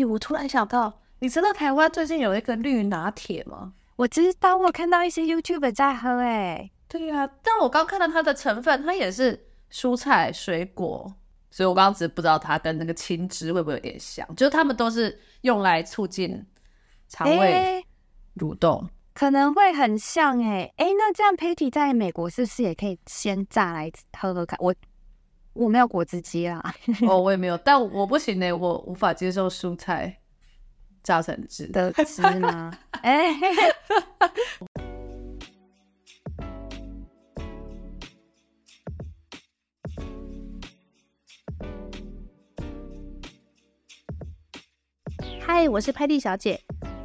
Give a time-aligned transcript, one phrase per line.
[0.00, 3.74] 诶，我突然想到，你知道台湾最近有一个绿拿铁吗？
[3.96, 11.14] 我知道，我看到一些 YouTube 在喝，哎，对呀、啊，但我刚看到它的成分，它也是蔬菜水果，
[11.50, 16.46] 所以我刚刚只是不知道它跟那个青汁会不会有点像，就是他们都是用来促进
[17.08, 17.84] 肠胃
[18.36, 18.88] 蠕动。
[19.12, 24.58] 可能会很像哎、欸、哎，那这样 Patty 在美国是不是也可以先榨来喝喝看？
[24.62, 24.74] 我
[25.60, 26.58] 我没有果汁机啊，
[27.06, 30.18] 哦，我也没有，但我不行呢、欸，我无法接受蔬菜
[31.02, 32.72] 榨成汁的汁吗？
[33.02, 33.34] 哎，
[45.42, 46.58] 嗨，我是 Patty 小姐。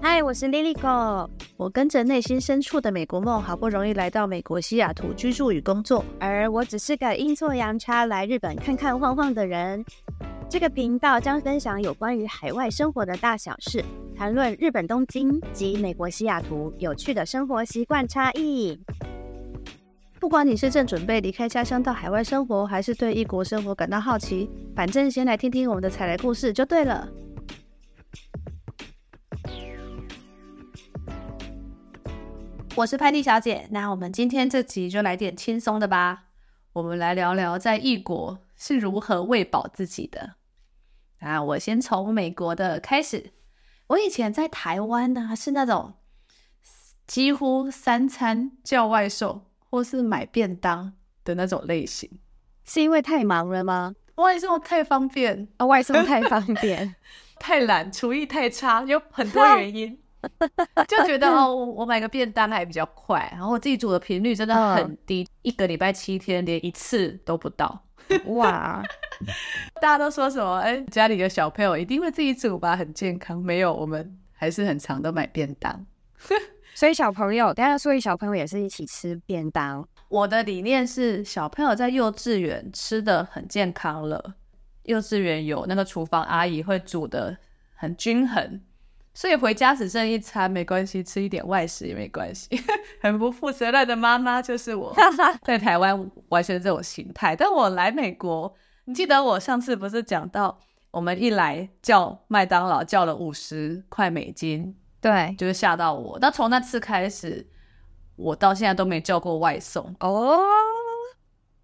[0.08, 1.28] 嗨，我是 Liliko。
[1.58, 6.06] 我跟着内心深处的美国梦，好不容易来到美国西雅图居住与工作。
[6.20, 9.84] 而我只是个阴错阳差来日本看看晃晃的人。
[10.48, 13.84] 这个频道将分享有关于海外生活的大小事，
[14.16, 18.80] 谈论日本东京及美国西雅图有趣的生活习惯差异。
[20.20, 27.10] 不管你是正准备离开家乡到海外生活，还是对异国生活感到好奇，反正先来听听我们的踩雷故事就对了。
[32.78, 36.26] 我是派蒂小姐，那我们今天这集就来点轻松的吧。
[36.74, 40.36] 我们来聊聊在异国是如何喂饱自己的。
[41.20, 43.32] 啊，我先从美国的开始。
[43.88, 45.94] 我以前在台湾呢，是那种
[47.08, 50.92] 几乎三餐叫外送或是买便当
[51.24, 52.20] 的那种类型。
[52.66, 53.96] 是因为太忙了吗？
[54.16, 56.94] 外送太方便啊，外送太方便，
[57.40, 59.98] 太懒，厨艺太差，有很多 原因。
[60.88, 67.84] 就觉得 哦，我买个便当还比较快，然后我自己煮的频率真的很低，嗯、一个礼拜七天连一次都不到。
[68.38, 68.84] 哇！
[69.82, 70.58] 大家都说什么？
[70.60, 73.40] 哎、欸，家里的小朋友一定会自己煮吧，很健康。
[73.40, 75.86] 没有，我们还是很常都买便当。
[76.76, 79.88] 所以小朋友，大家所以小朋友也是一起吃便当。
[80.10, 84.36] 我的理念是，小朋友在幼稚园吃的很健康了，
[84.84, 87.36] 幼稚园有那个厨房阿姨会煮的
[87.74, 88.62] 很均衡。
[89.16, 92.50] 所以回家只剩一餐没关系，吃一点外食也没关系。
[93.02, 94.94] 很不负责任的妈妈就是我，
[95.42, 97.34] 在台湾完全这种心态。
[97.34, 98.54] 但我来美国，
[98.84, 100.60] 你记得我上次不是讲到，
[100.92, 106.20] 我们一来叫麦当劳叫了五十块美金，对，就是吓到我。
[106.20, 107.48] 那从那次开始，
[108.18, 109.96] 我到现在都没叫过外送。
[110.02, 110.42] 哦，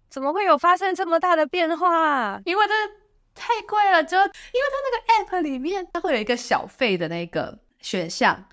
[0.08, 2.40] 怎么会有发生这么大的变化？
[2.46, 3.01] 因为这。
[3.34, 4.28] 太贵了，就因为
[4.70, 8.44] 它那个 app 里面，它会有一个小费的那个选项，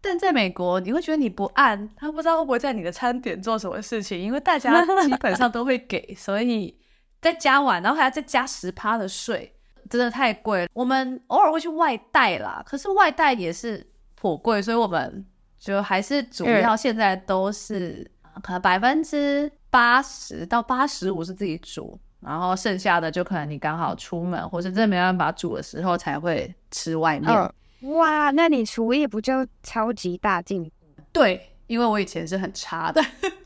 [0.00, 6.78] 但在美国你会觉得你不按，他不知道会不会在你的餐点做什么事情，因为大家基本上都会给，所以
[7.20, 9.52] 再加完，然后还要再加十趴的税，
[9.90, 10.68] 真的太贵了。
[10.72, 13.84] 我们偶尔会去外带啦，可是外带也是
[14.14, 15.26] 颇贵，所以我们
[15.58, 18.08] 就还是主要现在都是
[18.42, 21.98] 可能百分之八十到八十五是自己煮。
[22.20, 27.30] 然后剩下的就可能你刚好出门，或是真的没办法煮的时候才会吃外面。
[27.30, 27.52] 哦、
[27.82, 30.70] 哇，那你厨艺不就超级大进步？
[31.12, 33.00] 对，因为我以前是很差的，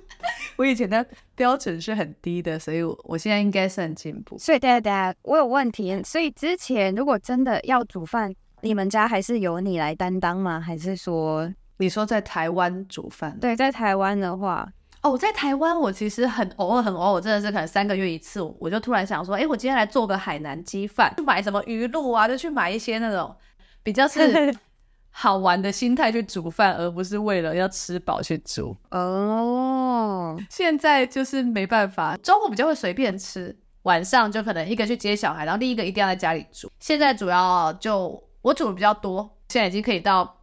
[0.56, 4.38] 我以前的标准是很低的，所以我现在应该是很进步。
[4.38, 6.02] 所以，大家，我有问题。
[6.02, 10.58] 所以之前如果真的要煮饭，你们家还是由你来担当吗？
[10.58, 13.38] 还是说你说在台湾煮饭？
[13.38, 14.72] 对，在台湾的话。
[15.02, 23.34] 哦，我在台湾，我其实很偶尔，很偶尔，真的是可能三个月一次，我就突然想说，哎，我今天来做个海南鸡饭，去买什么鱼露啊，就去买一些那种
[23.82, 24.54] 比较是
[25.10, 28.76] 好玩的心态去煮饭，而不是为了要吃饱去煮。
[28.92, 36.70] 哦，现在就是没办法，中午比较会随便吃，晚上就可能一个去接小孩，然后另一个一定要在家里煮。
[36.78, 40.42] 现在主要就我煮的比较多，现在已经可以到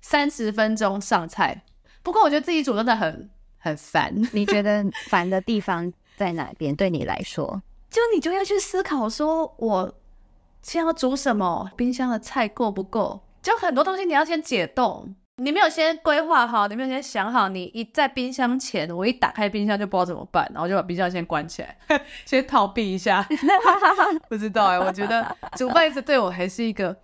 [0.00, 1.64] 三十分钟上菜。
[2.04, 3.28] 不过我觉得自己煮真的很。
[3.66, 6.74] 很烦， 你觉得烦的地方在哪边？
[6.74, 7.60] 对你来说，
[7.90, 9.94] 就你就要去思考，说我
[10.62, 13.20] 先要煮什么，冰箱的菜够不够？
[13.42, 21.76] 就很多东西你要先解冻，你没有先规划好，你没有先想好，你一在冰箱前，我一打开冰箱就不知道怎么办，然后就把冰箱先关起来，
[22.24, 23.26] 先逃避一下。
[24.28, 26.96] 不知道哎、欸，我觉得煮饭一直对我还是一个。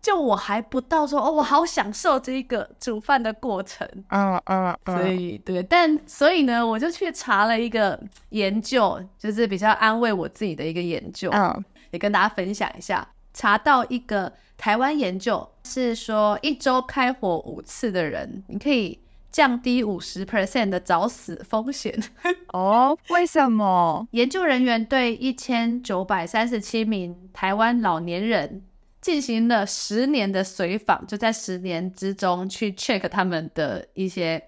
[0.00, 8.00] 就我还不到说哦，我好享受这个煮饭的过程，嗯嗯，所以对，但所以呢，我就去查了一个
[8.30, 13.06] 研究，就是比较安慰我自己的一个研究，嗯，也跟大家分享一下。
[13.34, 18.98] 查到一个台湾研究是说，一周开火五次的人，你可以
[19.30, 21.96] 降低五十 percent 的早死风险。
[22.54, 24.06] 哦，为什么？
[24.12, 28.62] 研究人员对一千九百三十七名台湾老年人。
[29.08, 34.38] 进行了十年的随访，就在十年之中去 check 他们的一些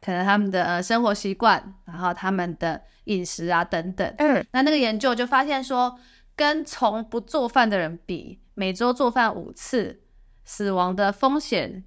[0.00, 4.12] 可能他们的呃生活习惯，然后他们的饮食啊等等。
[4.18, 5.96] 嗯，那那个研究就发现说，
[6.34, 10.00] 跟从不做饭的人比，每周做饭五次，
[10.44, 11.84] 死亡的风险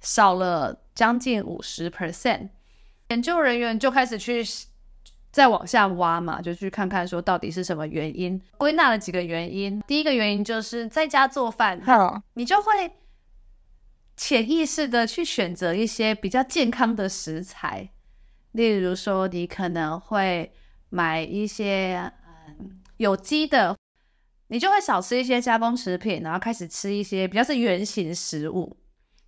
[0.00, 2.48] 少了将近五十 percent。
[3.08, 4.42] 研究人员就开始去
[5.30, 8.40] 再往下挖嘛，就去看看说到底是什么原因。
[8.56, 12.90] 归纳了几个原因，第一个原因就是在家做饭，好，你就会
[14.16, 17.90] 潜意识的去选择一些比较健康的食材，
[18.52, 20.52] 例如说你可能会
[20.88, 23.76] 买一些嗯有机的，
[24.48, 28.76] 你就会少吃一些加工食品，然后开始吃一些比较是原形食物。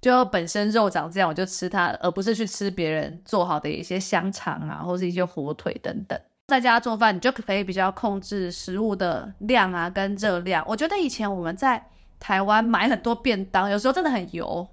[0.00, 6.18] 就本身肉长这样，我就吃它，而不是去吃别人做好的一些香肠啊，或是一些火腿等等。
[6.48, 10.64] 在家做饭，你就可以比较控制食物的量啊，跟热量。
[10.66, 11.84] 我觉得以前我们在
[12.18, 14.66] 台湾买很多便当，有时候真的很油，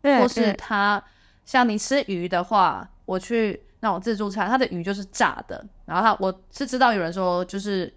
[0.00, 1.02] 对，或是它
[1.44, 5.62] 像你吃鱼的话，我去那种自助餐，它的鱼就是炸的。
[5.84, 7.92] 然后它，我是知道有人说，就是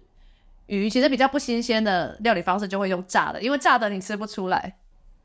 [0.66, 4.76] 鱼其实比较不新鲜的料理方式就会用炸的，因为炸的你吃不出来。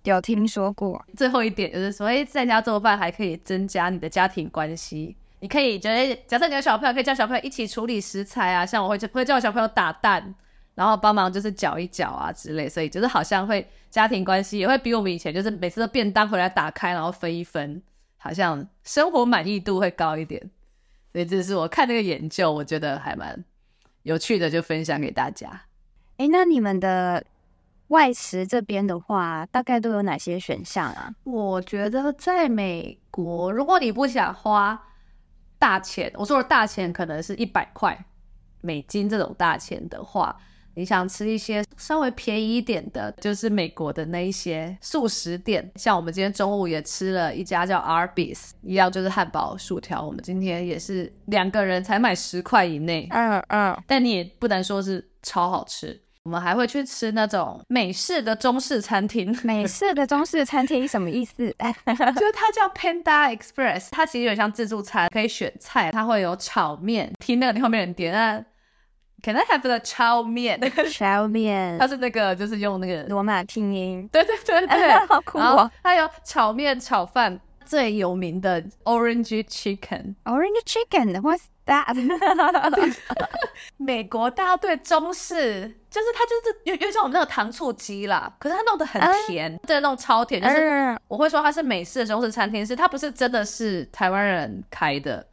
[0.04, 1.04] 有听说过。
[1.18, 5.16] 最后一点就是，所谓在家做饭还可以增加你的家庭关系。
[5.42, 10.36] 你可以觉得，假设你有小朋友可以叫小朋友一起处理食材啊，像我会会叫我小朋友打蛋，
[10.76, 17.82] 然后帮忙就是搅一搅啊之类，所以就是好像会家庭关系也会比我们以前就是每次都便当回来打开然后分一分，
[18.18, 20.42] 好像生活满意度会高一点。
[21.14, 23.44] 所以这是我看那个研究，我觉得还蛮
[24.04, 25.50] 有趣的，就分享给大家。
[26.18, 27.24] 哎，那你们的？
[27.90, 31.14] 外食这边的话，大概都有哪些选项啊？
[31.24, 34.82] 我觉得在美国，如果你不想花
[35.60, 38.06] 大钱，我说的大钱可能是一百块
[38.62, 40.38] 美金这种大钱的话，
[40.76, 45.72] 你想吃一些稍微便宜一点的，就是美国的那一些素食店。
[45.76, 50.06] 像我们今天中午也吃了一家叫 Arby's，一样就是汉堡、薯条。
[50.06, 56.00] 我们今天也是两个人才买十块以内，嗯嗯，但你也不能说是超好吃。
[56.24, 59.36] 我们还会去吃那种美式的中式餐厅。
[59.44, 61.48] 美式的中式餐厅什么意思？
[61.88, 67.12] 就是它叫 Panda Express，它其实有点像自助餐，可以选菜，它会有炒面。
[67.20, 68.44] 听那个你后面人点啊
[69.24, 70.60] ，Can I have the 炒面？
[70.60, 74.08] 那个炒面，它是那个就是用那个罗马拼音。
[74.12, 75.72] 对对对对，好酷哦！
[75.82, 77.40] 它有炒面、炒饭，
[77.70, 80.16] 最有名的 Orange Chicken。
[80.24, 81.94] Orange Chicken，What's that？
[83.78, 85.76] 美国大家对中式。
[85.92, 90.40] 就是它就是有有像我们那个糖醋鸡啦，可是它弄得很甜，对、嗯，那种超甜。
[90.40, 95.26] 就是我会说它是美式的中式餐厅，是它不是真的是台湾人开的，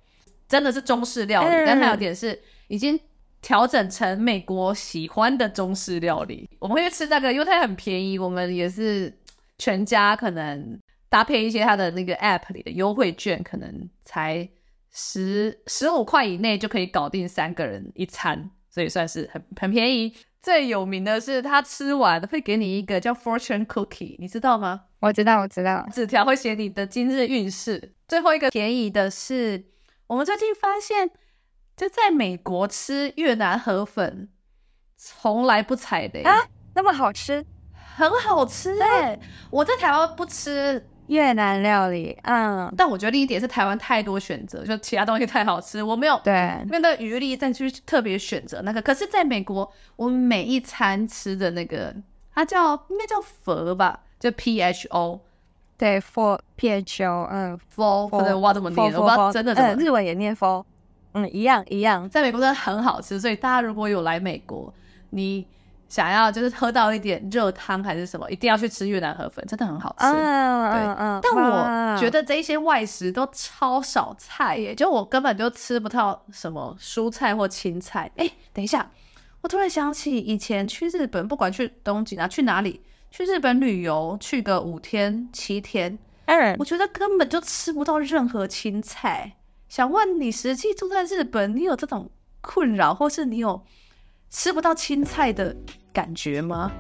[0.49, 1.49] 真的是中式料理。
[1.49, 2.39] 嗯、但它有点是
[2.69, 2.99] 已经
[3.43, 6.49] 调整成美国喜欢的中式料理。
[6.59, 8.19] 我们会去吃那个，因为它很便宜。
[8.19, 9.13] 我们也是
[9.59, 10.81] 全家可能
[11.17, 14.47] 搭配一些它的那个 app 里的优惠券，可能才
[14.93, 20.15] 十十五块以内就可以搞定三个人一餐，所以算是很很便宜。
[20.43, 24.83] 最有名的是，他吃完会给你一个叫 Fortune Cookie，你知道吗？
[25.01, 25.89] 我知道，我知道。
[25.91, 27.95] 纸条会写你的今日运势。
[28.07, 29.65] 最后一个便宜的是，
[30.09, 31.11] 我们最近发现，
[31.75, 34.29] 就在美国吃越南河粉，
[34.99, 37.47] 从来不踩雷啊，那么好吃，
[37.97, 39.19] 很好吃哎！
[39.51, 40.87] 我在台湾不吃。
[41.07, 46.35] 越南料理，嗯，但我觉得另一点是台湾太多选择，就其他东西太好吃，我没有对
[46.69, 48.83] 没有那个余力再去特别选择那个。
[48.83, 51.95] 可是在美国，我们每一餐吃的那个，
[52.35, 55.21] 它叫应该叫佛吧，就 P H O，
[55.79, 58.93] 对，for P H O，嗯，for for 的哇怎么念？
[58.95, 60.65] 我不知道真的怎么，日文也念 for，
[61.13, 64.75] 嗯，一样一样，在美国真的很好吃，所以大家如果有来美国，
[65.11, 65.47] 你。
[65.89, 70.07] 想要就是喝到一点热汤还是什么，一定要去吃越南河粉，真的很好吃。
[70.07, 78.11] 嗯对嗯，嗯，但我觉得这一些外食都超少菜耶，就我根本就吃不到什么蔬菜或青菜。
[78.17, 78.91] 哎，等一下，
[79.43, 89.37] 我突然想起以前去日本，不管去东京啊，去哪里，去日本旅游，去个五天七天，嗯，我觉得根本就吃不到任何青菜。
[89.69, 93.63] 想问你，实际住在日本，你有这种困扰，或是你有？
[94.31, 95.57] 吃不到青菜的
[95.93, 96.71] 感觉吗？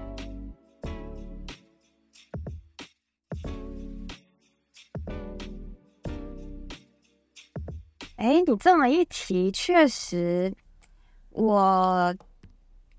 [8.17, 10.53] 哎，你这么一提，确实，
[11.31, 12.15] 我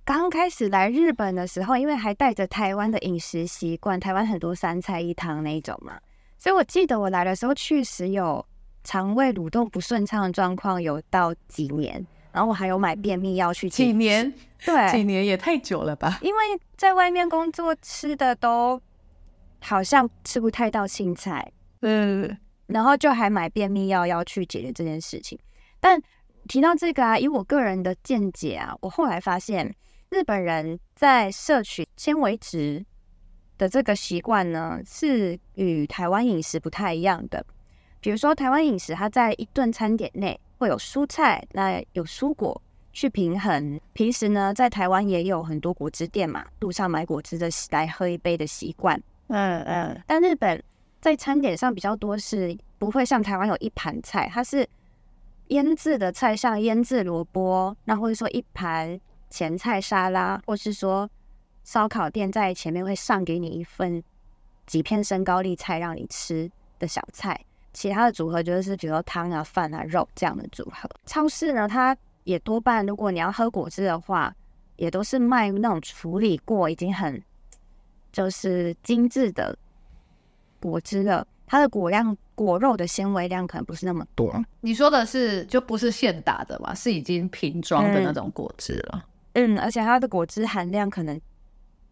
[0.06, 6.00] 刚开始来日本的时候，因为还带着台湾的饮食习惯，台湾很多三菜一汤那一种嘛，
[6.38, 8.46] 所以我记得我来的时候确实有
[8.84, 12.06] 肠胃蠕动不顺畅的状况，有到几年。
[12.38, 14.32] 然后我还有买便秘药去几年，
[14.64, 16.20] 对，几年也太久了吧？
[16.22, 16.40] 因为
[16.76, 18.80] 在外面工作吃的都
[19.60, 21.52] 好像吃不太到青菜，
[21.82, 25.36] 嗯，然后就还买便秘药要去解决这件事情。
[25.80, 26.00] 但
[26.48, 29.76] 提到这个啊，以我个人的见解啊，我后来发现
[30.12, 32.86] 日本人在摄取纤维质
[33.58, 37.44] 的这个习惯呢，是与台湾饮食不太一样的。
[38.00, 42.62] 比如说，台湾饮食它在一顿餐点内会有蔬菜，那有蔬果
[42.92, 43.80] 去平衡。
[43.94, 49.02] 平时呢，在台湾也有很多果汁店嘛，路上买果汁的来喝一杯的习惯。
[49.28, 50.02] 嗯嗯。
[50.06, 50.62] 但日本
[51.00, 54.68] 在餐点上比较多是不会像台湾有一盘菜，它是
[55.48, 59.00] 腌制的菜，像腌制萝卜，那或者说一盘
[59.30, 61.10] 前菜沙拉，或是说。
[61.64, 64.02] 烧烤店在前面会上给你一份
[64.66, 66.50] 几片生高丽菜让你吃
[66.80, 67.38] 的小菜，
[67.74, 70.90] 其他的组合就是比如说汤啊、饭啊、肉这样的组合。
[71.06, 74.34] 超市呢，它也多半如果你要喝果汁的话，
[74.76, 77.22] 也都是卖那种处理过已经很
[78.12, 79.58] 就是精致的
[80.60, 84.34] 果汁了，它的果量、果肉的纤维量可能不是那么多。
[84.62, 86.74] 你说的是就不是现打的嘛？
[86.74, 89.06] 是已经瓶装的那种果汁了。
[89.34, 91.20] 嗯，而且它的果汁含量可能。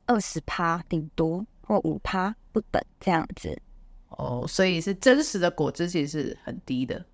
[0.07, 3.59] 二十趴顶多或五趴不等这样子
[4.17, 7.05] 哦，所以是真实的果汁其实是很低的。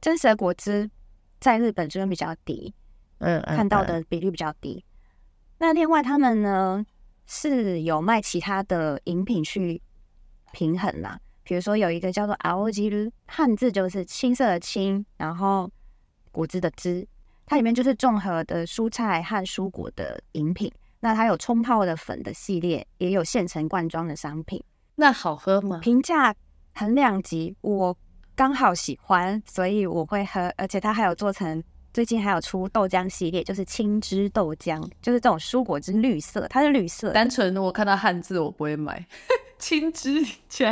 [0.00, 0.90] 真实的果汁
[1.40, 2.74] 在日本这边比较低，
[3.18, 4.82] 嗯，看到的比率比较低。
[4.82, 4.88] 嗯、
[5.58, 6.84] 那另外他们呢
[7.26, 9.82] 是有卖其他的饮品去
[10.52, 12.36] 平衡啦，比如说有一个叫做
[12.72, 15.70] “青汁”，汉字就是青色的青，然后
[16.30, 17.06] 果汁的汁，
[17.44, 20.72] 它里面就是综合的蔬菜和蔬果的饮品。
[21.00, 24.62] 那它有冲泡的粉的系列，也有现成罐装的商品。
[25.00, 25.78] 那好喝吗？
[25.80, 26.34] 评价
[26.74, 27.96] 很两极，我
[28.34, 30.52] 刚好喜欢，所以我会喝。
[30.56, 31.62] 而且它还有做成，
[31.94, 37.12] 最近还有出豆浆系列，就是青汁豆浆，就是这种蔬果汁绿色，它是绿色。
[37.12, 39.06] 单纯我看到汉字我不会买，
[39.56, 40.20] 青汁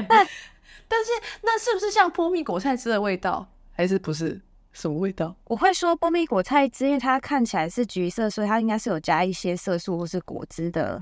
[0.09, 0.27] 但
[0.89, 1.11] 但是
[1.43, 3.47] 那是不是像波蜜果菜汁的味道？
[3.73, 4.41] 还是不是？
[4.73, 5.37] 什么味道？
[5.45, 11.01] 我会说波蜜果菜汁，因为它看起来是橘色，所以它应该是有加一些色素或是果汁的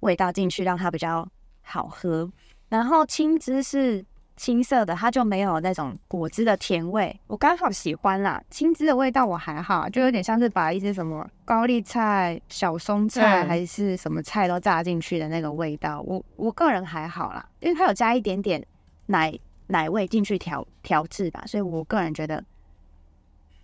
[0.00, 1.26] 味道进去，让它比较
[1.68, 2.30] 好喝。
[2.68, 4.04] 然后青汁是
[4.36, 7.18] 青色的，它就没有那种果汁的甜味。
[7.26, 16.00] 我刚好喜欢啦，青汁的味道我还好，就有点像是把一些什么高丽菜、小松菜还是什么菜都榨进去的那个味道。
[16.00, 18.64] 我我个人还好啦，因为它有加一点点
[19.06, 22.42] 奶奶味进去调调制吧，所以我个人觉得。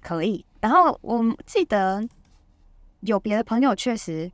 [0.06, 2.06] 可以，然后我记得
[3.00, 4.30] 有别的朋友确实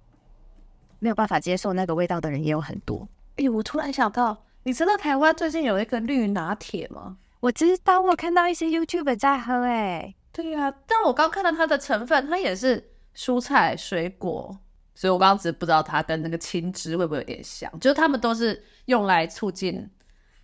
[0.99, 3.07] 没有办法接受那个味道的人也有很多。
[3.41, 7.17] 哎，我突然想到，你知道台湾最近有一个绿拿铁吗？
[7.41, 9.63] 我知道，我看到一些 YouTuber 在喝。
[9.65, 14.55] 哎，对呀、啊，但我刚看到它的成分，它也是蔬菜水果，
[14.95, 19.89] 所以我刚刚只是不知道它跟那个青汁会不会有点像，就是他们都是用来促进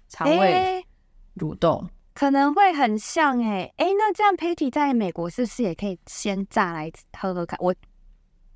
[0.08, 0.82] 肠胃
[1.36, 1.86] 蠕动。
[2.14, 7.58] 可能会很像哎、欸、哎，那这样 Patty 在美国是不是也可以先榨来喝喝看？
[7.60, 7.74] 我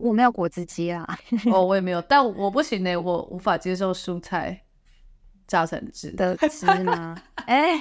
[0.01, 1.07] 我没有果汁机啊，
[1.53, 4.61] 哦，我也没有，但我不行呢、欸，我无法接受蔬菜
[5.47, 7.17] 榨成汁的汁吗？
[7.47, 7.81] 哎、欸，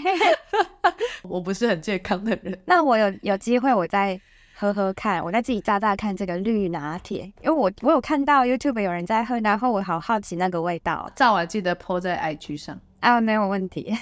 [1.24, 2.60] 我不是很健康的人。
[2.66, 4.20] 那我有有机会，我再
[4.56, 11.10] 喝喝看，我再自己榨榨看这个绿拿铁，因为我我有看到 YouTube 有人在喝，然后我好好奇那个味道。
[11.16, 12.80] 榨完记得 po 在 IG 上。
[13.00, 13.96] 啊，没有问题，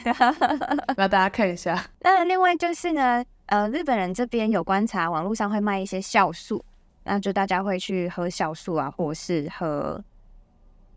[0.97, 1.85] 让大家看一下。
[1.99, 6.65] 那另外就是呢，呃，日本人这边有观察，网络上会卖一些酵素，
[7.07, 10.03] 那就大家会去喝酵素啊，或是喝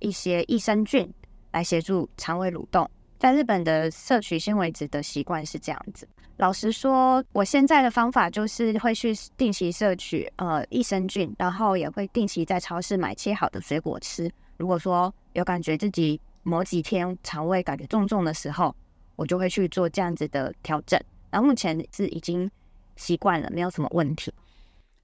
[0.01, 1.09] 一些益生菌
[1.53, 2.91] 来协助肠胃蠕动。
[3.17, 6.09] 在日本的摄取纤维质的习惯是这样子。
[6.39, 14.29] 老实说，我现在的方法就是会去定期摄取呃益生菌，然后也会定期在超市买切好的水果吃。
[14.57, 18.75] 如果说有感觉自己某几天肠胃感觉重重的时候，
[19.15, 20.99] 我就会去做这样子的调整。
[21.31, 22.51] 然后目前是已经
[22.97, 24.33] 习惯了，没有什么问题。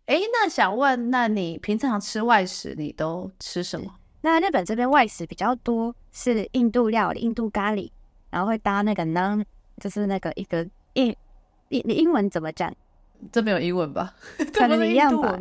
[0.06, 3.92] 诶，那想问，那你平常吃外食，你都吃什么？
[4.22, 7.90] 那日本这边外食比较多是印度料理、印度咖喱，
[8.30, 9.44] 然后会搭那个 naan，
[9.80, 11.14] 就是那个一个英
[11.70, 12.72] 英英文怎么讲？
[13.32, 14.14] 这没有英文吧？
[14.54, 15.36] 可能一样吧。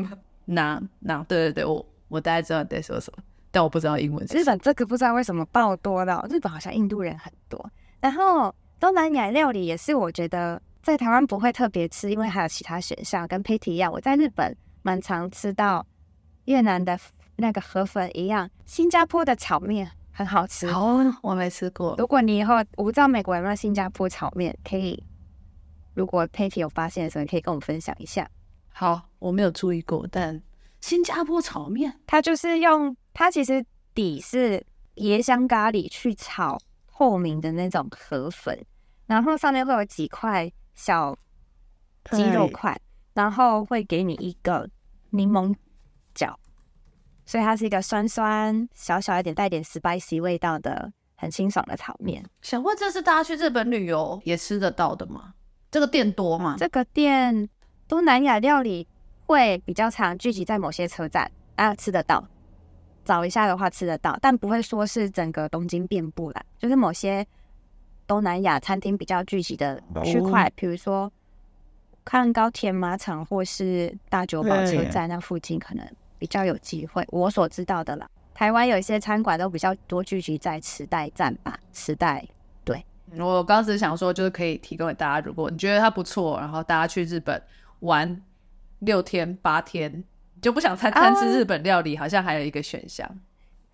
[0.47, 3.23] naan naan，对对对，我我大概知道你在说什么。
[3.51, 4.25] 但我不知道英文。
[4.31, 7.71] 日本这个不知道为什么爆多了，日本好像印度人很多。
[8.01, 13.27] 然后东南亚料理也是，我觉得在台湾不会特别吃，因为还有其他选项。
[13.27, 15.83] 跟 Patty 一样，我在日本蛮常吃到
[16.43, 16.95] 越南的
[17.37, 20.67] 那个河粉一样，新加坡的炒面很好吃。
[20.67, 21.95] 哦，我没吃过。
[21.97, 25.03] 如果你以后我不知道美国有没有新加坡炒面，可以，
[25.95, 28.29] 如果 Patty 有发现的时候，可以跟我们分享一下。
[28.71, 30.39] 好，我没有注意过，但
[30.81, 33.65] 新加坡炒面，它就是用它其实
[33.95, 34.63] 底是
[34.97, 38.63] 椰香咖喱去炒透明的那种河粉，
[39.07, 41.17] 然后上面会有几块小
[42.11, 42.79] 鸡肉块，
[43.13, 44.69] 然后会给你一个
[45.09, 45.55] 柠檬
[46.13, 46.37] 角，
[47.25, 52.23] 所以它是一个酸酸小小一点带点 spicy 味道的很清爽的炒面。
[52.41, 55.33] 想问，这是大家去日本旅游也吃得到的吗？
[55.71, 56.55] 这个店多吗？
[56.57, 57.49] 这个店
[57.87, 58.87] 东南亚料理
[59.25, 62.27] 会比较常聚集在某些车站啊，吃得到。
[63.03, 67.23] 找一下的话吃得到，但不会说是整个东京遍布啦，就是某些
[68.07, 71.11] 东南亚餐厅比较聚集的区块，比如说
[72.03, 75.85] 看高田马场或是大久保车站那附近，可能
[76.17, 77.05] 比较有机会。
[77.09, 82.25] 我所知道的啦，台湾有一些餐馆都比较多聚集在池袋站吧，池袋。
[83.19, 87.39] 我当时想说，就是可以提供给大家，如果你觉得它不错，然后大家去日本
[87.81, 88.19] 玩
[88.79, 90.03] 六天八天，
[90.41, 93.07] 就不想餐餐吃日本料理，好像还有一个选项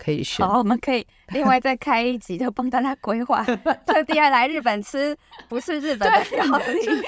[0.02, 0.48] 可以选。
[0.48, 3.44] 好，我们可以另外再开一集，就帮大家规划，
[3.86, 5.16] 特地要来日本吃
[5.48, 7.02] 不是日本的料理，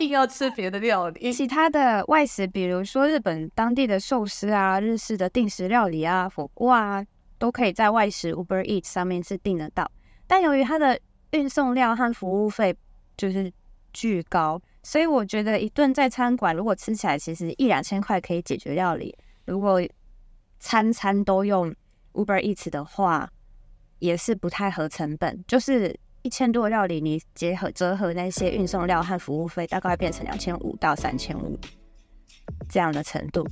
[0.06, 1.30] 硬要吃别的料理。
[1.30, 7.04] 其他的外食，比如说日本当地的寿司啊、日式的定时料理啊、火锅啊，
[7.38, 9.90] 都可以在外食 Uber Eats 上面是订得到，
[10.26, 10.98] 但由于它的
[11.32, 12.74] 运送量和服务费
[13.18, 13.52] 就是
[13.92, 19.14] 巨高，所以我觉得一顿在餐馆如果吃起来其实一两千块可以解决料理，
[19.44, 19.82] 如果
[20.58, 21.74] 餐餐都用
[22.12, 23.30] Uber Eats 的话，
[23.98, 25.44] 也是不太合成本。
[25.46, 31.58] 就是一千多料理，你结合折合那些运送料和服务费，大概会变成两千五到三千五
[32.68, 33.46] 这样的程度。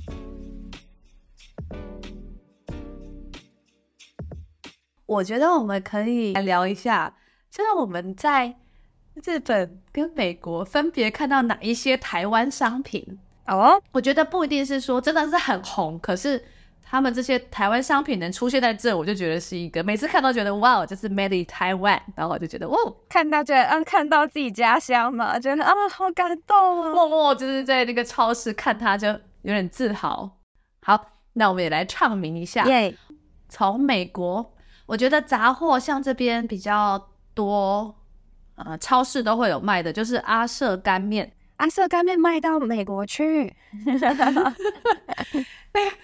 [5.05, 7.15] 我觉得我们可以来聊一下。
[7.49, 8.55] 就是我们在
[9.23, 13.83] 日本跟美国分别看到哪一些台湾商品哦？Oh?
[13.91, 16.45] 我觉得不一定是说真的是很红，可是
[16.89, 29.07] 他们这些台湾商品能出现在这，我就觉得是一个每次看到觉得哇，这是 Made in Taiwan，然后我就觉得哦，看到觉得嗯，看到自己家乡嘛，觉得啊好感动啊，默默就是在那个超市看他就
[29.43, 30.29] 有点自豪。
[30.81, 32.95] 好，那我们也来唱名一下，耶！
[33.47, 34.53] 从美国，
[34.85, 37.07] 我觉得杂货像这边比较。
[37.35, 37.95] 多，
[38.55, 41.31] 呃，超市都会有卖的，就是阿舍干面。
[41.59, 43.53] 阿瑟干面卖到美国去。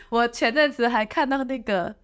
[0.10, 1.96] 我前阵子还看到那个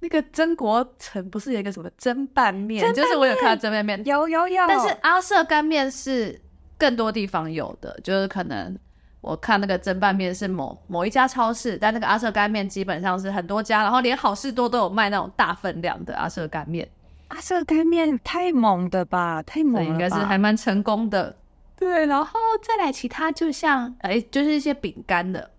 [0.00, 2.92] 那个曾国城，不是有一个什么蒸拌面？
[2.92, 4.66] 就是我有看到蒸拌面，有有有。
[4.66, 6.40] 但是阿瑟干面是
[6.76, 8.76] 更多地方有的，就是可能
[9.20, 16.88] 我看那个蒸拌面是某某一家超市，但那个阿瑟干面基本上是很多家，然后连好事多都有卖那种大分量的阿瑟干面。
[17.28, 21.36] 阿瑟干面太猛的吧，太猛了，应该是还蛮成功的。
[21.78, 25.50] 对，然后再来其他，就像哎，就是一些饼干的。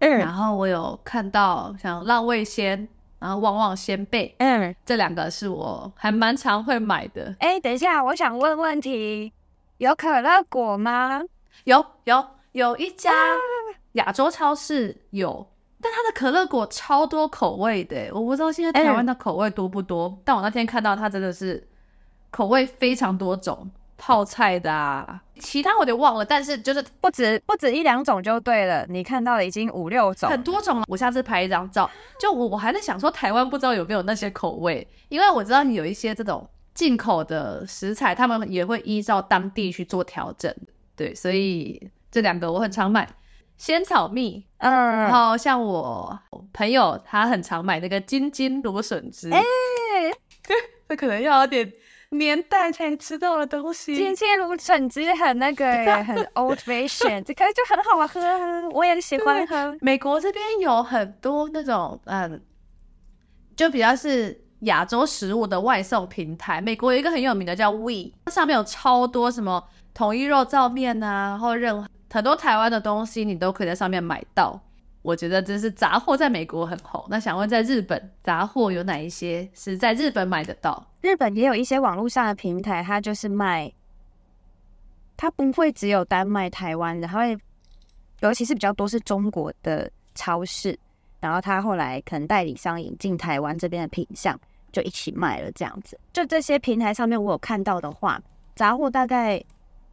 [0.00, 2.88] 嗯，然后我有看到像浪味仙，
[3.18, 7.34] 然后旺旺仙贝，嗯，这两个是我还蛮常会买的。
[7.38, 9.32] 哎，等一下，我想问问题，
[9.76, 11.22] 有可乐果吗？
[11.64, 13.12] 有有有一家
[13.92, 15.46] 亚洲超市有。
[15.80, 20.08] 但它的可乐果超多口味的，我不知道现在台湾的口味多不多。
[20.08, 21.68] 欸、但我那天看到它真的是
[22.32, 26.24] 口味非常多种，泡菜的啊，其他我有点忘了。
[26.24, 30.84] 但是就是不止不止一两种就对了，你看到的已经五六种，很多种了。
[30.88, 40.54] 我下次拍一张照，就我我还在想说台湾不知道有没有那些口味，因为我知道你有一些这种进口的食材，他们也会依照当地去做调整。
[40.96, 43.06] 对，所以这两个我很常买。
[43.56, 46.16] 仙草蜜，嗯，然后像我
[46.52, 50.12] 朋友他很常买那个金金芦笋汁，哎、欸，
[50.88, 51.72] 这可能要有点
[52.10, 53.94] 年代才知道的东西。
[53.94, 55.70] 金金芦笋汁很那个，
[56.04, 59.76] 很 old fashion，这个就很好喝，我也喜欢喝。
[59.80, 62.42] 美国这边有很多那种，嗯，
[63.54, 66.60] 就比较是亚洲食物的外送平台。
[66.60, 71.88] 美国有一个很有名的叫 We，上面有超多什么统一肉燥面啊，然后任何。
[72.10, 74.58] 很多台湾的东西你都可以在上面买到，
[75.08, 77.02] 我觉得这是杂货在美国很红。
[77.08, 80.86] 那想问，在日本杂货有哪一些是在日本买得到？
[81.00, 83.72] 日本也有一些网络上的平台，它就是卖，
[85.16, 87.38] 它不会只有单卖台湾的，它会
[88.20, 90.78] 尤其是比较多是中国的超市，
[91.20, 94.38] 然后它后来可能代理商引进台湾这边的品相，
[94.70, 95.98] 就一起卖了这样子。
[96.12, 98.20] 就这些平台上面我有看到的话，
[98.54, 99.42] 杂货大概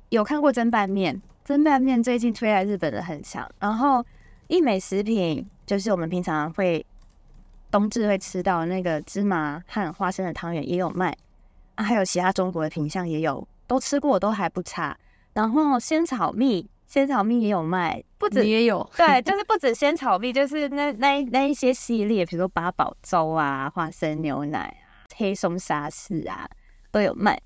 [0.10, 1.22] 有看过蒸拌面。
[1.46, 4.04] 蒸拌面最近推来日本的很强，然后
[4.48, 6.86] 义美食品就是我们平常会
[7.72, 11.16] 冬至会吃到那个芝麻和花生的汤圆也有卖
[11.76, 14.98] 啊，还有其他中国的品相也有，都吃过都还不差。
[15.34, 26.48] 然后仙草蜜仙草蜜也有卖，不止也有，对，就是不止仙草蜜，就是那那那一些系列，比如说八宝粥啊、花生牛奶啊、黑松沙士啊
[26.92, 27.42] 都有卖。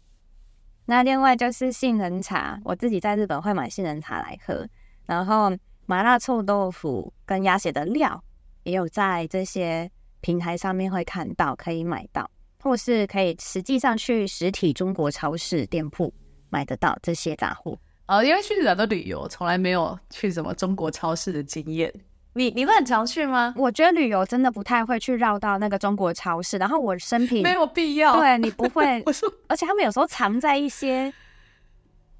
[0.85, 4.67] 那另外就是杏仁茶，我自己在日本会买杏仁茶来喝，
[5.05, 5.51] 然后
[5.89, 8.23] 麻辣臭豆腐跟鸭血的料
[8.61, 9.89] 也有在这些
[10.21, 12.29] 平台上面会看到，可以买到，
[12.61, 16.13] 或是可以实际上去实体中国超市店铺
[16.51, 17.75] 买得到这些杂货。
[18.05, 21.91] 呃，因为去日本的旅游，从来没有去什么中国超市的经验。
[22.33, 23.55] 你你会很常去吗？
[23.57, 28.19] 我觉得旅游真的不太会去绕到那个中国超市，然后我生平没有必要。
[28.19, 31.11] 对，你不会， 我说而且他们有时候藏在一些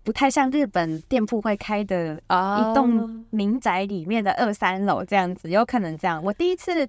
[0.04, 6.24] 不太像日本店铺会开的一栋民宅里面的二三楼这样子，有可能这样。
[6.24, 6.88] 我第一次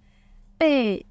[0.56, 1.04] 被。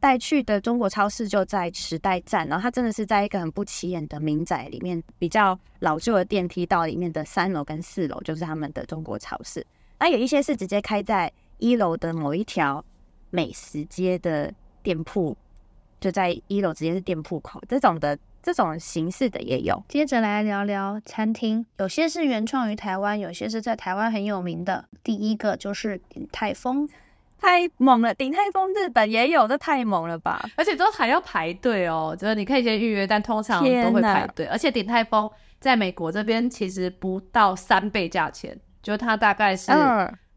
[0.00, 9.66] 带去的中国超市就在时代站，然后它真的是在一个很不起眼的民宅里面，比较老旧的电梯道里面的三楼跟四楼就是他们的中国超市。
[9.98, 12.84] 那有一些是直接开在一楼的某一条
[13.30, 15.34] 美食街的店铺，
[15.98, 19.82] 就在一楼直接是店铺口，这种的这种形式的也有。
[19.88, 24.84] 接着来聊聊餐厅，有些是原创于台湾，有些是在台湾很有名的。
[25.02, 26.88] 第一个就是鼎泰丰。
[27.36, 28.14] 太猛了！
[28.14, 30.42] 鼎泰丰日本也有，这太猛了吧！
[30.56, 34.46] 而且都还要排队哦，就是你可以先预约，但通常都会排队。
[34.46, 35.30] 而且鼎泰丰
[35.60, 39.70] 在美国这边其实不到三倍价钱，就它大概是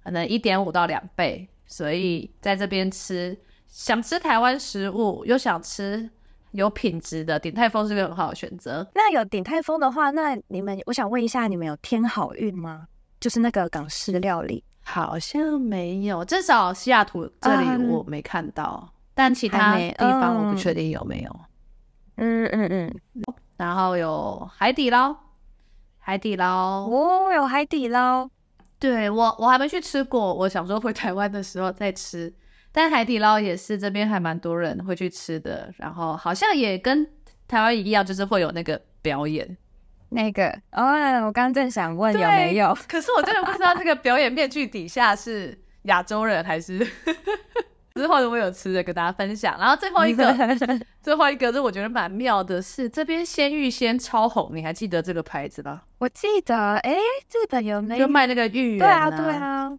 [0.03, 6.09] 可能一点五到两倍，所以在这边吃，想吃台湾食物又想吃
[6.51, 8.87] 有品质的，鼎泰丰是个很好的选择。
[8.93, 12.87] 那有鼎泰丰的话，那你们，我想问一下，你们有天好运吗？
[13.19, 14.63] 就是那个港式料理。
[14.81, 21.39] 好像没有，至少西雅图这里我没看到，嗯、但其他地方我不确定有没有。
[22.15, 22.95] 嗯嗯嗯。
[23.57, 25.13] 然后有海底捞，
[25.99, 28.29] 海底捞哦，有海底捞。
[28.79, 32.33] 对，我我还没去吃过，我想说回台湾的时候再吃。
[32.77, 37.03] 但海底捞也是这边还蛮多人会去吃的，然后好像也跟
[37.47, 39.57] 台湾一样，就是会有那个表演。
[40.09, 40.85] 那个哦，
[41.25, 46.77] 我刚刚正想问有没有，可是我真的不知道这个表演面具底下是亚洲人还是
[47.95, 49.57] 之后我有吃的跟大家分享。
[49.57, 50.31] 然后最后一个，
[51.01, 55.81] 最后一个是我觉得蛮妙的是这边鲜芋仙超红，你还记得这个牌子吗？
[55.97, 58.77] 我记得，哎，日本有没有就卖那个芋圆？
[58.77, 59.71] 对啊，对啊。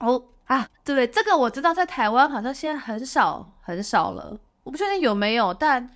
[0.00, 5.88] 哦啊，对对，这个我知道，在台湾好像现在很少很少了，我不确定有没有，但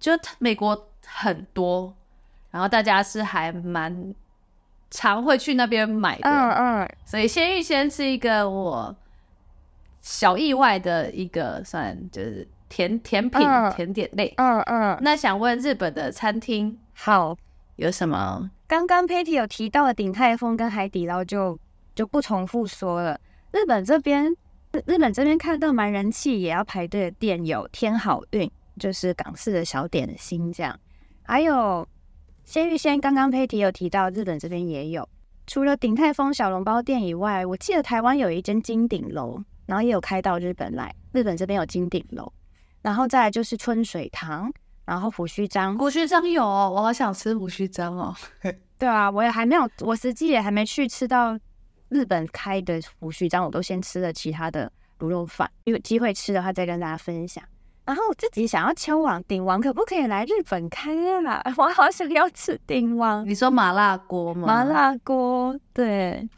[0.00, 1.94] 就美国很多。
[2.50, 4.14] 然后大家是还蛮
[4.90, 8.94] 常会去那边买的，嗯嗯，所以鲜芋仙是一个我
[10.00, 13.40] 小意外的一个算就是甜甜品
[13.74, 14.98] 甜点类，嗯嗯。
[15.00, 17.36] 那想问日本的餐厅好
[17.76, 18.48] 有什么？
[18.68, 21.58] 刚刚 Patty 有提到的鼎泰丰跟海底捞就
[21.94, 23.18] 就不重复说了。
[23.54, 24.34] 日本这边
[24.84, 30.76] 日本这边看到蛮人气也要排队的店有天好运，就是港式的小点心这样，
[31.22, 31.86] 还有。
[32.44, 35.08] 鲜芋仙刚刚佩提有提到，日本这边也有。
[35.46, 40.94] 除了鼎泰丰小笼包店以外，我记得台湾有一间金鼎楼，然后也有开到日本来。
[41.12, 42.30] 日本这边有金鼎楼，
[42.82, 44.52] 然后再来就是春水堂，
[44.84, 45.78] 然后胡须章。
[45.78, 48.14] 胡须章有，我好想吃胡须章哦。
[48.76, 51.38] 对啊，我也还没有，我实际也还没去吃到
[51.94, 55.48] 日本开的胡须章，我都先吃了其他的卤肉饭。
[55.62, 57.42] 有机会吃的话，再跟大家分享。
[57.84, 60.92] 然后我自己想要敲网，鼎王可不可以来日本开
[61.24, 61.40] 啊？
[61.56, 63.24] 我好想要吃鼎王。
[63.28, 64.46] 你说麻辣锅吗？
[64.46, 66.28] 麻辣锅，对，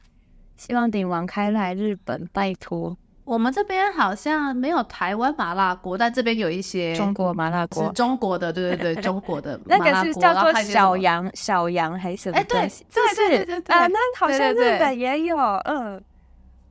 [0.56, 2.96] 希望鼎王开来日本，拜托。
[3.26, 9.90] 我们这边好像没有台湾麻辣锅，但这边有一些中国麻辣锅，是中国的，对对对， 中国的麻辣锅。
[9.92, 12.38] 那个是叫做小羊，小羊还是什么？
[12.38, 12.60] 哎，对，
[12.94, 16.00] 对对对对啊，那好像日本也有，嗯。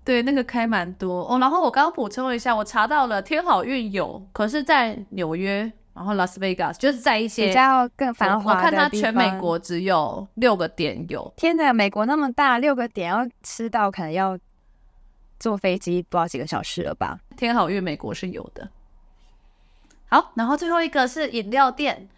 [0.06, 1.40] 对，那个开蛮多哦。
[1.40, 8.60] 然后我刚刚补充了一下，我查到了天好运有，可是在纽约，然后拉斯维加斯就是在一些比较更繁华的。
[8.60, 11.34] 我看它全美国只有六个点有。
[11.36, 14.38] 天哪，美国那么大，六个点要吃到，可能要
[15.46, 17.20] 坐飞机不知道几个小时了吧？
[17.38, 18.68] 天好运美国是有的。
[20.08, 22.10] 好，然后最后一个是饮料店。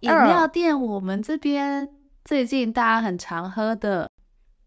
[0.00, 1.88] 饮料店，我们这边
[2.24, 4.10] 最近大家很常喝的。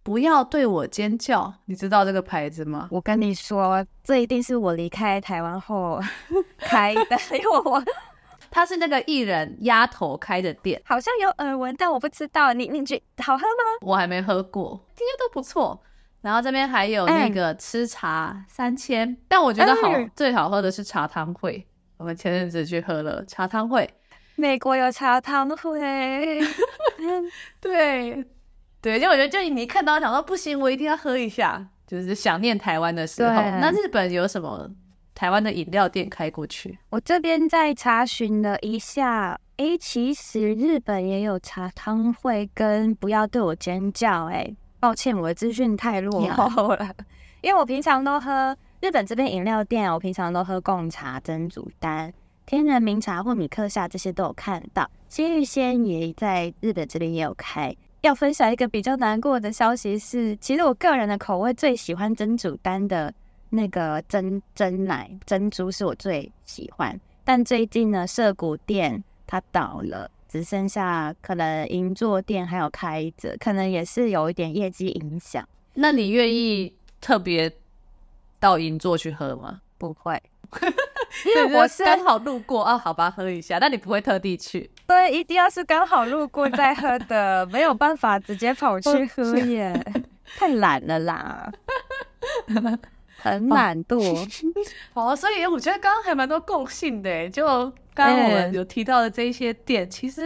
[0.04, 2.88] 不要对我尖叫，你知道这个牌子吗？
[2.92, 6.02] 我跟你说，这一定是我离开台湾后
[6.58, 7.84] 开的， 因为我
[8.50, 12.54] 他是那个艺人丫头开的店，好像有耳闻，但我不知道。
[12.54, 13.64] 你你觉好喝吗？
[13.82, 15.82] 我还没喝过，听说都不错。
[16.26, 21.64] 然后这边还有那个吃茶三千，嗯、但我觉得好、嗯、最好喝的是茶汤会。
[21.98, 23.88] 我们前阵子去喝了茶汤会，
[24.36, 26.42] 美国有茶汤会，
[27.62, 28.26] 对。
[28.82, 33.32] 对，就我觉得，就你一看到想说不行，我一定要喝一下，就是想念台湾的时候。
[33.32, 34.68] 那日本有什么
[35.14, 36.76] 台湾的饮料店开过去？
[36.90, 46.94] 我这边在查询了一下，诶，其实日本也有茶汤会跟不要对我尖叫，诶，抱歉，我的资讯太落后了。
[47.42, 52.14] 因为我平常都喝日本这边饮料店，我平常都喝贡茶、珍珠丹、
[52.46, 57.76] 天人茗茶或米克夏这些都有看到，新玉仙也在日本这边也有开。
[58.02, 63.12] 要分享一个比较难过的消息是，其实我个人的口味最喜欢珍珠丹的
[63.50, 75.48] 那个珍珍奶珍珠是我最喜欢，但最近呢，涩谷店它倒了，只剩下可能银座店还有开着，可能也是有一点业绩影响。
[75.76, 77.50] 那你愿意特别
[78.38, 79.62] 到银座去喝吗？
[79.78, 80.22] 不会。
[81.26, 83.58] 因为我是刚好路过啊，好吧，喝一下。
[83.62, 84.70] 但你不会特地去？
[84.86, 89.74] 对，一定要是刚好路过再喝的，没有办法直接跑去喝耶，
[90.38, 91.50] 太懒了啦，
[93.26, 94.28] 很懒惰。
[94.94, 97.46] 哦，所以我觉得刚刚还蛮多共性的，就
[97.94, 100.24] 刚刚我们有提到的这一些店，其实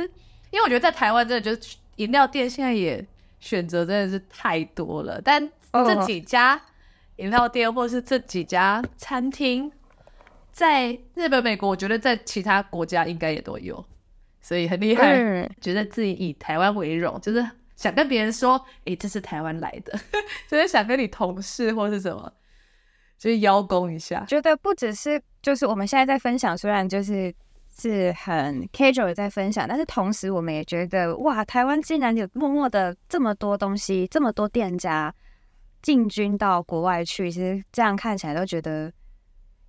[0.51, 3.05] 因为我觉得在台湾真的就是饮料店现在也
[3.39, 6.61] 选择真的是太多了，但这几家
[7.17, 9.71] 饮料店或是这几家餐厅。
[10.51, 13.85] 在日本、美国，我觉得在其他国家应该也都有，
[14.41, 15.13] 所以很厉害。
[15.15, 19.97] 嗯、觉得自己以台湾为荣，就是想跟别人说：“诶，这是台湾来的。
[20.49, 22.33] ”就是想跟你同事或是什么，
[23.19, 24.25] 就是邀功一下。
[24.25, 27.31] 觉得不只是就是我们现在在分享，虽然就是
[27.77, 35.13] 是很 casual 在分享，但是同时我们也觉得哇，台湾竟然有默默的这么多东西，这么多店家
[35.83, 38.91] 进军到国外去，其实这样看起来都觉得。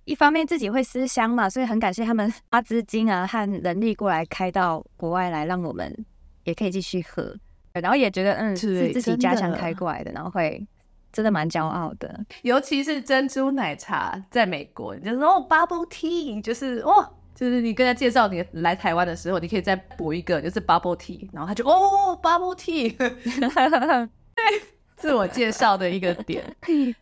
[0.03, 5.95] 一方面自己会思乡嘛，所以很感谢他们 花资金啊和人力过来开到国外来，让我们
[6.43, 7.33] 也可以继续喝。
[7.73, 10.67] 然后也觉得嗯是自己家乡开过来的，然后会
[11.11, 12.25] 真的蛮骄傲的。
[12.41, 24.61] 尤其是珍珠奶茶在美国，你就说哦 bubble tea，就是哦，就是你跟他介绍你来台湾的时候，你可以再补一个就是 bubble tea，然后他就哦 bubble tea， 对。
[24.97, 26.55] 自我介绍的一个点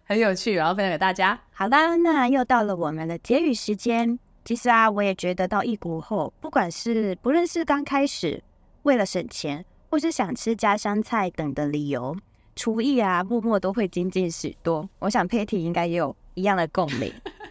[0.06, 1.38] 很有趣，然后分享给大家。
[1.52, 4.18] 好啦，那又到了我们的结语时间。
[4.46, 8.42] 其实啊，我也觉得到异国后，不管是不论是刚开始
[8.84, 12.16] 为了省钱，或是想吃家乡菜等的理由，
[12.60, 14.90] 厨艺啊，默默都会精进许多。
[15.00, 17.10] 我想 Patty 应该也有一样的共鸣。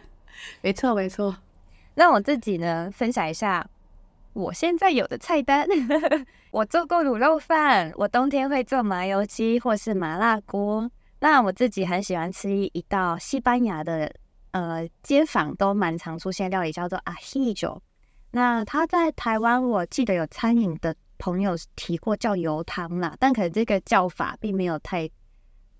[0.61, 1.35] 没错，没错。
[1.95, 3.67] 那我自己呢分享一下。
[4.33, 5.67] 我现在有的菜单，
[6.51, 10.89] 我做过卤肉饭，我冬天会做麻油鸡或是麻辣锅。
[11.21, 14.13] 那我自己很喜欢吃一道西班牙的，
[14.51, 17.81] 呃，街坊都蛮常出现料理，叫做阿希酒。
[18.29, 25.07] 那他在台湾，我记得有餐饮的朋友提过叫油汤啦，但可能这个叫法并没有太，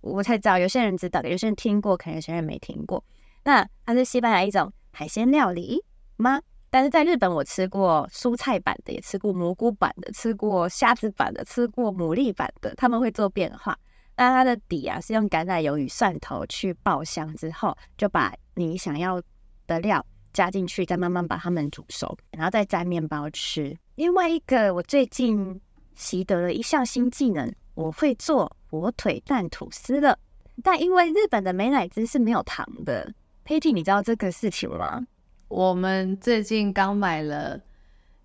[0.02, 3.04] 我才知道有些人知道，有些人听过，可能有些人没听过。
[3.43, 5.84] 那它是西班牙一种海鲜料理
[6.17, 6.39] 吗？
[6.69, 12.75] 但是在日本，我吃过蔬菜版的，也吃过蘑菇版的，吃过虾子版的，吃过牡蛎版的。
[12.75, 13.75] 他们会做变化。
[14.15, 19.19] 那它的底啊是用橄榄油与蒜头去爆香之后，就把你想要
[19.65, 23.75] 的料加进去，再慢慢把它们煮熟，然后再沾面包吃。
[23.99, 25.59] 另外一个，我最近
[25.93, 30.17] 习得了一项新技能，我会做火腿蛋吐司了。
[30.63, 33.13] 但因为日本的美乃滋是没有糖的
[33.45, 35.05] ，Patty，你知道这个事情吗？
[35.49, 37.59] 我们最近刚买了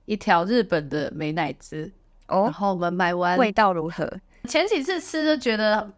[0.05, 1.91] 一条日本的美乃滋
[2.29, 4.09] 哦，然后我们买完味道如何？
[4.45, 5.93] 前几次吃就觉得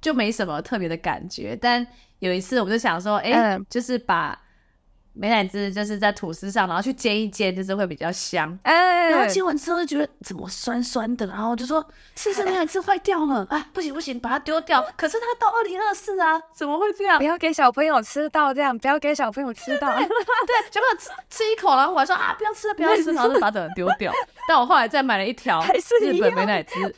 [0.00, 1.86] 就没什么特别的感觉，但
[2.20, 4.40] 有一次我们就想说，哎、欸，嗯、就是把。
[5.16, 8.58] 美乃滋就是在吐司上，然后去煎一煎，就是会比较香。
[8.64, 11.80] 哎，然后煎完之后就觉得怎么酸酸的，然后就说
[12.16, 13.46] 是不是美乃滋坏掉了？
[13.48, 14.84] 哎，不行不行，把它丢掉。
[14.96, 17.18] 可是它到二零二四啊，怎么会这样？
[17.18, 19.94] 不要给小朋友吃到这样，不要给小朋友吃到。
[19.96, 24.12] 对，结果吃吃一口，然后我还说啊，不要吃了，不要吃，然后就把整个丢掉。
[24.48, 25.64] 但我后来再买了一条
[26.02, 26.94] 日本美乃滋，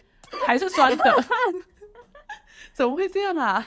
[0.47, 1.25] 还是酸的。
[2.73, 3.67] 怎么会这样啊？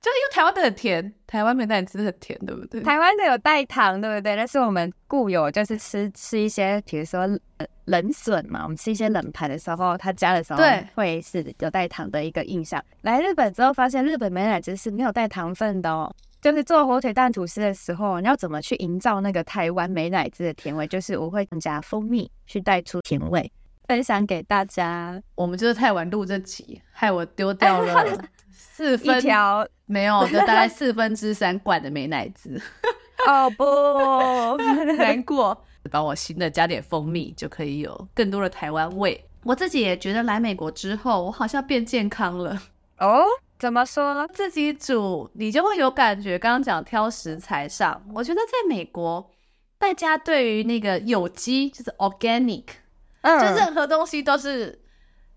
[0.00, 2.80] 就是因为台湾的很甜，台湾美乃滋很甜，对不对？
[2.80, 4.34] 台湾的有带糖，对不对？
[4.34, 7.28] 但是我们固有，就是吃吃一些，比如说
[7.84, 10.62] 冷笋嘛，我们吃一些冷盘的时候，它加的时候
[10.94, 12.82] 会是有带糖的一个印象。
[13.02, 16.10] 对来日本之后，发现日本美乃滋是没有带糖分的哦。
[16.40, 20.86] 就是做火腿蛋吐司的时候，你要怎么去营造那个台湾美乃滋的甜味？
[20.86, 23.52] 就是我会加蜂蜜去带出甜味，
[23.86, 25.22] 分享给大家。
[25.34, 28.24] 我们就是太晚录这集，害我丢掉了。
[28.52, 32.60] 四分一条没有，就大概四分之三罐的美乃滋。
[33.26, 33.64] 哦不，
[34.96, 35.64] 难过。
[35.90, 39.24] 帮我新的加点蜂蜜，就可以有更多的台湾味。
[39.44, 42.60] 我自己也觉得来美国之后，我好像变健康了。
[42.98, 43.24] 哦，
[43.58, 44.26] 怎么说？
[44.28, 46.38] 自己煮，你就会有感觉。
[46.38, 49.30] 刚刚讲挑食材上，我觉得在美国，
[49.78, 52.64] 大家对于那个有机就是 organic，
[53.22, 54.79] 嗯，就任何东西都是。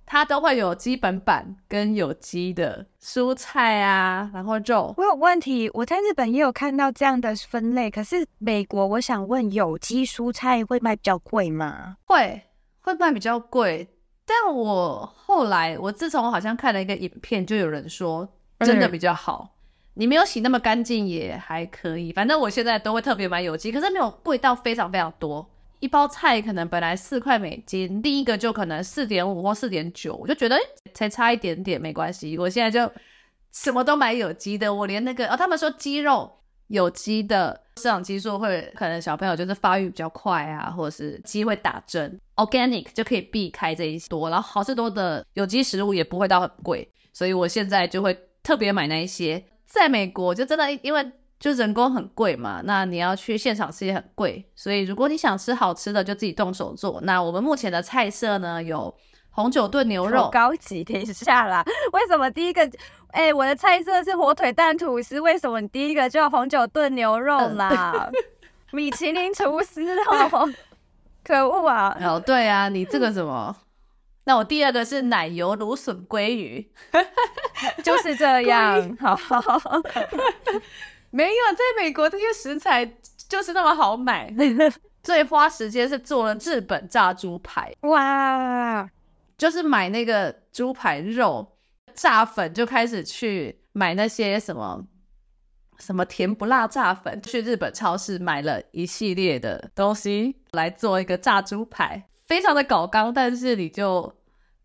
[0.05, 4.93] 它都会有基本版跟有机的蔬菜啊，然后肉。
[4.97, 11.97] 我有问题，我在日本也有看到这样的分类，可是美国，我想问，有机蔬菜会卖比较贵吗？
[12.05, 12.41] 会，
[12.81, 13.87] 会卖比较贵。
[14.25, 18.27] 但我后来，我自从好像看了一个影片，就有人说
[18.59, 19.49] 真的比较好。
[19.49, 19.49] 嗯、
[19.95, 25.49] 你没有洗那么干净也还可以，反正我现在都会特别买有机，可是没有贵到非常非常多。
[25.83, 30.57] 一包菜可能本来四块美金，另一个就可能四点五或四点九，我就觉得
[30.93, 32.37] 才差一点点没关系。
[32.37, 32.89] 我现在就
[33.51, 49.43] 什么都买有机的，我连那个哦，他们说鸡肉有机的生长激素会可能小朋友就是发育比较快啊，或者是鸡会打针，organic 就可以避开这一多，然后好市多的有机食物也不会到很贵，所以我现在就会特别买那一些。
[49.65, 51.11] 在美国就真的因为。
[51.43, 57.01] 就人工很贵嘛，那你要去现场吃也很贵，所以如果你想吃好吃的，就自己动手做。
[57.01, 58.95] 那我们目前的菜色呢，有
[59.29, 61.61] 红酒炖牛肉，高级，等一下啦。
[61.91, 62.61] 为什么第一个，
[63.09, 68.09] 哎、欸，我的菜色是火腿蛋吐司，为什么你第一个就要红酒炖牛肉啦？
[68.71, 70.49] 米其林厨师哦，
[71.25, 71.97] 可恶啊！
[71.99, 73.53] 哦，对啊，你这个什么？
[74.23, 76.71] 那我第二个是奶油芦笋鲑鱼，
[77.83, 79.59] 就是这样， 好好。
[81.13, 82.83] 没有，在美国这些食材
[83.29, 84.33] 就是那么好买。
[85.03, 88.89] 最花时间是做了日本炸猪排，哇，
[89.37, 91.55] 就是买那个猪排肉，
[91.93, 94.83] 炸粉就开始去买那些什么
[95.77, 104.11] 什么甜不辣炸粉，去日本超市买了一系列的东西来做一个炸猪排，非常的搞刚，但是你就。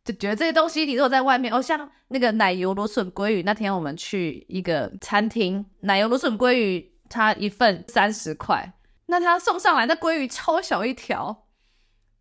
[0.08, 8.72] 就觉得这些东西，你如果在外面哦，像那个奶油芦笋鲑鱼，那天我们去一个餐厅，奶油芦笋鲑鱼它一份三十块，
[9.04, 11.44] 那它送上来那鲑鱼超小一条，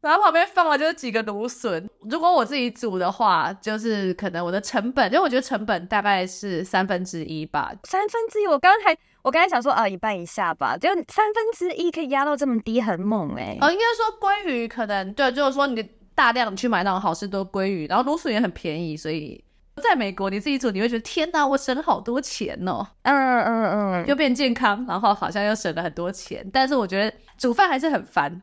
[0.02, 1.90] 然后旁边放了就是几个芦笋。
[2.10, 7.72] 如果我自己煮的话，就是可能我的成本，因为我觉得成本大概是三分之一吧。
[7.86, 13.60] 三分之一，我刚才我刚才想说啊，一半以下吧，就三分之一可以压到这么低，很猛哎、欸。
[13.62, 15.90] 哦，应该说鲑鱼可能对，就是说你。
[16.18, 19.44] 大量去买那种好市多鲑鱼，然后芦笋也很便宜，所以
[19.84, 22.88] 在美国你自己煮，你会觉得天哪，我省了好多钱哦。
[23.04, 26.44] 嗯嗯嗯，又变健康，然后好像又省了很多钱。
[26.52, 28.42] 但是我觉得煮饭还是很烦。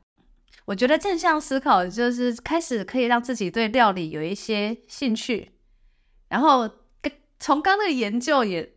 [0.66, 5.50] 我觉得正向思考就是开始可以让自己对料理有一些兴趣，
[6.28, 6.70] 然后
[7.40, 8.72] 从刚那个研究也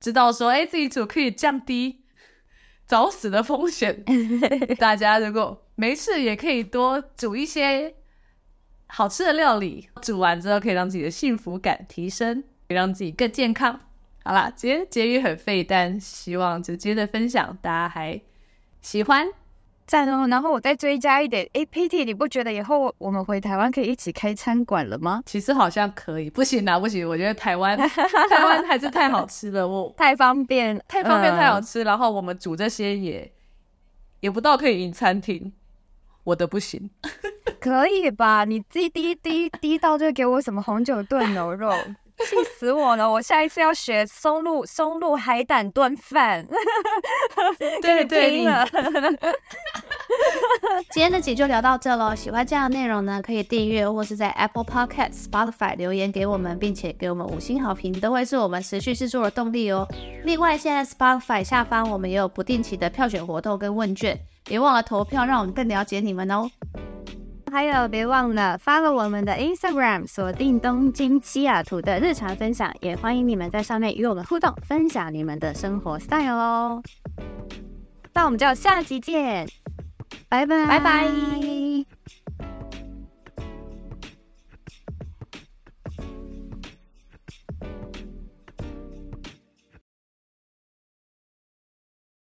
[0.00, 2.06] 知道说，哎，自己煮可以降低
[2.88, 4.02] 早死的风险。
[4.80, 7.96] 大家如果没事也可以多煮一些。
[8.86, 13.80] 好吃的料理煮完之后，可以让自己的幸福感提升，可以让自己更健康。
[14.24, 18.20] 好啦，今天结语很废，但希望就今天的分享大家还
[18.80, 19.26] 喜欢，
[19.86, 20.26] 赞哦。
[20.28, 22.06] 然后我再追加一点，哎，P.T.
[22.06, 25.22] 你不觉得以后我们回台湾可以一起开餐馆了吗？
[25.26, 27.76] 其实好像可以，不行啊，不行，我觉得台湾
[28.30, 31.82] 台湾还是太好吃了，我 太方便，太方便，太好吃。
[31.82, 33.30] 然后我们煮这些也
[34.20, 35.52] 也不到可以赢餐厅，
[36.24, 36.90] 我的不行。
[37.60, 38.44] 可以吧？
[38.44, 41.72] 你第第第第一道就给我什么红酒炖牛肉，
[42.18, 43.10] 气死我了！
[43.10, 46.46] 我下一次要学松露松露海胆炖饭。
[47.82, 48.44] 对对对，
[50.92, 52.14] 今天的集就聊到这喽。
[52.14, 59.86] 喜欢这样的内容呢，可以订阅或是在 Apple Podcast、Spotify 留言给我们，并且给我们五星好评，都会是我们持续制作的动力哦。
[60.24, 66.48] 另外，现在 Spotify 下方我们也有不定期的票选活动跟问卷，别忘了投票，让我们更了解你们哦。
[67.54, 76.82] 还有，别忘了 follow 我们的 Instagram，锁定东京西雅图的日常分享，也欢迎你们在上面与我们互动，分享你们的生活 style 哦。
[78.12, 79.48] 那我们就下集见，
[80.28, 81.93] 拜拜，拜拜。